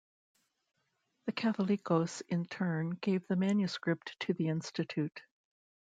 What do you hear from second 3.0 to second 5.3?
gave the manuscript to the institute.